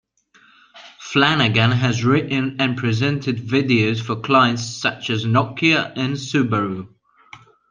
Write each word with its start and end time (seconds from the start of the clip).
Flanagan 0.99 1.69
has 1.73 2.03
written 2.03 2.55
and 2.59 2.75
presented 2.75 3.37
videos 3.37 4.01
for 4.03 4.15
clients 4.15 4.63
such 4.65 5.11
as 5.11 5.25
Nokia 5.25 5.93
and 5.95 6.15
Subaru. 6.15 6.87